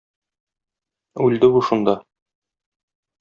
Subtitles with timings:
[1.25, 1.95] Үлде бу шунда.